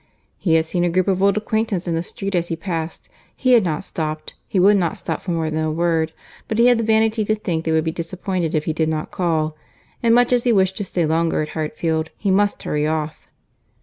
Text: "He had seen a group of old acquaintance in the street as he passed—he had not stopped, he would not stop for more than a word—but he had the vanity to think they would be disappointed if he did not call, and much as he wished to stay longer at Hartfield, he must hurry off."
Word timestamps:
"He 0.39 0.55
had 0.55 0.65
seen 0.65 0.83
a 0.83 0.89
group 0.89 1.07
of 1.07 1.21
old 1.21 1.37
acquaintance 1.37 1.87
in 1.87 1.93
the 1.93 2.01
street 2.01 2.33
as 2.33 2.47
he 2.47 2.55
passed—he 2.55 3.51
had 3.51 3.63
not 3.63 3.83
stopped, 3.83 4.33
he 4.47 4.59
would 4.59 4.77
not 4.77 4.97
stop 4.97 5.21
for 5.21 5.29
more 5.29 5.51
than 5.51 5.63
a 5.63 5.69
word—but 5.71 6.57
he 6.57 6.65
had 6.65 6.79
the 6.79 6.83
vanity 6.83 7.23
to 7.23 7.35
think 7.35 7.65
they 7.65 7.71
would 7.71 7.83
be 7.83 7.91
disappointed 7.91 8.55
if 8.55 8.65
he 8.65 8.73
did 8.73 8.89
not 8.89 9.11
call, 9.11 9.55
and 10.01 10.15
much 10.15 10.33
as 10.33 10.43
he 10.43 10.51
wished 10.51 10.75
to 10.77 10.85
stay 10.85 11.05
longer 11.05 11.43
at 11.43 11.49
Hartfield, 11.49 12.09
he 12.17 12.31
must 12.31 12.63
hurry 12.63 12.87
off." 12.87 13.27